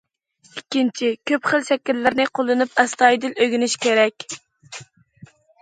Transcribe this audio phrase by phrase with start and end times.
[0.59, 4.29] ئىككىنچى، كۆپ خىل شەكىللەرنى قوللىنىپ، ئەستايىدىل ئۆگىنىش كېرەك.